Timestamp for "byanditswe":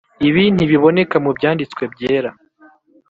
1.37-1.83